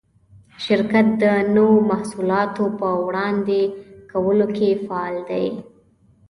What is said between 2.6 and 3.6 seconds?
په وړاندې